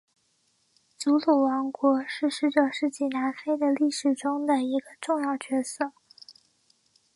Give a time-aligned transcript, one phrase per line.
[0.97, 5.93] 祖鲁王国是十九世纪南非的历史中的一个重要角色。